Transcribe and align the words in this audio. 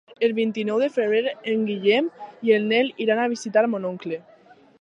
El 0.27 0.31
vint-i-nou 0.37 0.79
de 0.83 0.87
febrer 0.95 1.33
en 1.53 1.67
Guillem 1.69 2.09
i 2.49 2.57
en 2.57 2.67
Nel 2.75 2.93
iran 3.07 3.25
a 3.27 3.31
visitar 3.37 3.67
mon 3.75 3.91
oncle. 3.95 4.23